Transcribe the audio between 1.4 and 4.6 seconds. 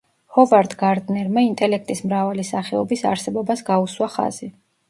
ინტელექტის მრავალი სახეობის არსებობას გაუსვა ხაზი.